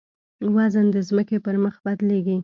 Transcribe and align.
وزن 0.55 0.85
د 0.95 0.97
ځمکې 1.07 1.37
پر 1.45 1.55
مخ 1.63 1.75
بدلېږي. 1.85 2.37